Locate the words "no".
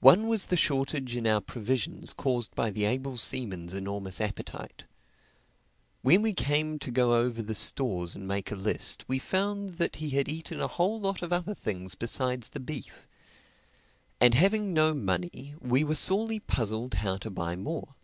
14.72-14.92